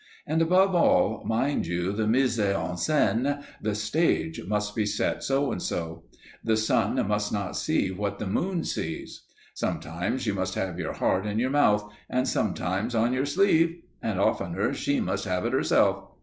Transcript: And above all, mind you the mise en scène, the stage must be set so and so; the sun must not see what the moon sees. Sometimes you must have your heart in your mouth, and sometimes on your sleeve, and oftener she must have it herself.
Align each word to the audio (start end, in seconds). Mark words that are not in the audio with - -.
And 0.25 0.41
above 0.41 0.73
all, 0.73 1.23
mind 1.27 1.67
you 1.67 1.91
the 1.91 2.07
mise 2.07 2.39
en 2.39 2.71
scène, 2.73 3.43
the 3.61 3.75
stage 3.75 4.43
must 4.47 4.75
be 4.75 4.83
set 4.83 5.23
so 5.23 5.51
and 5.51 5.61
so; 5.61 6.05
the 6.43 6.57
sun 6.57 6.95
must 7.07 7.31
not 7.31 7.55
see 7.55 7.91
what 7.91 8.17
the 8.17 8.25
moon 8.25 8.63
sees. 8.63 9.21
Sometimes 9.53 10.25
you 10.25 10.33
must 10.33 10.55
have 10.55 10.79
your 10.79 10.93
heart 10.93 11.27
in 11.27 11.37
your 11.37 11.51
mouth, 11.51 11.87
and 12.09 12.27
sometimes 12.27 12.95
on 12.95 13.13
your 13.13 13.27
sleeve, 13.27 13.79
and 14.01 14.19
oftener 14.19 14.73
she 14.73 14.99
must 14.99 15.25
have 15.25 15.45
it 15.45 15.53
herself. 15.53 16.07